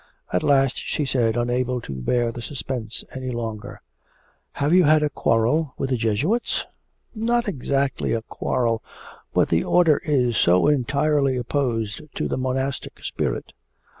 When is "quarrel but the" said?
8.23-9.63